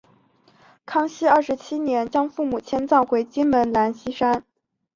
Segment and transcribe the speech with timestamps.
[0.83, 4.43] 康熙二十七年将父母迁葬回金门兰厝山。